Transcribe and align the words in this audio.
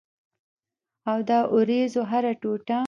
او 1.09 1.17
د 1.29 1.31
اوریځو 1.53 2.01
هره 2.11 2.31
ټوټه 2.41 2.77